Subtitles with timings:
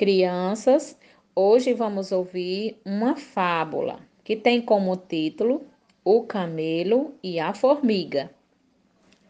[0.00, 0.96] Crianças,
[1.36, 5.66] hoje vamos ouvir uma fábula que tem como título
[6.02, 8.30] O Camelo e a Formiga.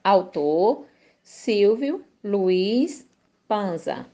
[0.04, 0.86] Autor
[1.24, 3.04] Silvio Luiz
[3.48, 4.06] Panza.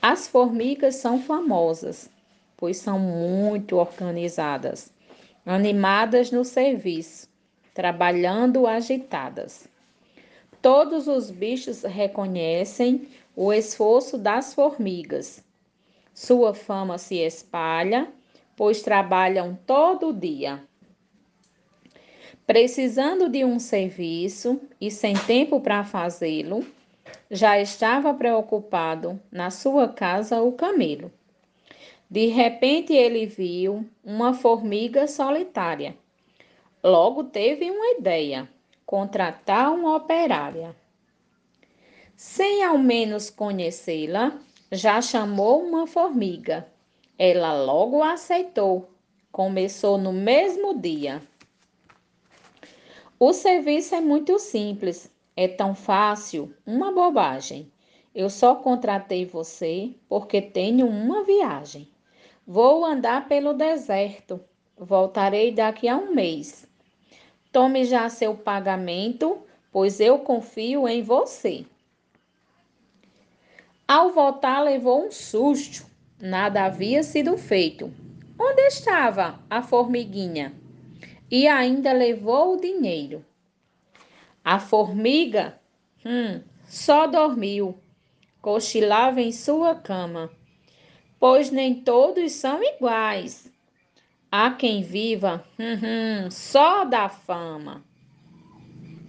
[0.00, 2.08] As formigas são famosas,
[2.56, 4.90] pois são muito organizadas,
[5.44, 7.29] animadas no serviço
[7.74, 9.68] trabalhando agitadas.
[10.60, 15.42] Todos os bichos reconhecem o esforço das formigas.
[16.12, 18.12] Sua fama se espalha,
[18.56, 20.62] pois trabalham todo dia.
[22.46, 26.66] Precisando de um serviço e sem tempo para fazê-lo,
[27.30, 31.10] já estava preocupado na sua casa o camelo.
[32.10, 35.96] De repente ele viu uma formiga solitária
[36.82, 38.48] Logo teve uma ideia:
[38.86, 40.74] contratar uma operária.
[42.16, 44.38] Sem ao menos conhecê-la,
[44.72, 46.66] já chamou uma formiga.
[47.18, 48.88] Ela logo aceitou.
[49.30, 51.22] Começou no mesmo dia.
[53.18, 57.70] O serviço é muito simples, é tão fácil, uma bobagem.
[58.14, 61.86] Eu só contratei você porque tenho uma viagem.
[62.46, 64.40] Vou andar pelo deserto.
[64.78, 66.69] Voltarei daqui a um mês.
[67.52, 71.66] Tome já seu pagamento, pois eu confio em você.
[73.88, 75.84] Ao voltar, levou um susto.
[76.20, 77.92] Nada havia sido feito.
[78.38, 80.54] Onde estava a formiguinha?
[81.28, 83.24] E ainda levou o dinheiro.
[84.44, 85.60] A formiga,
[86.06, 87.76] hum, só dormiu,
[88.40, 90.30] cochilava em sua cama,
[91.18, 93.49] pois nem todos são iguais.
[94.32, 95.74] Há quem viva hum,
[96.26, 97.84] hum, só da fama.